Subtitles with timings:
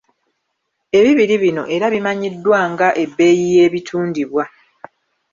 [0.99, 4.43] Ebibiri bino era bimanyiddwa nga ebbeeyi y’ebitundibwa.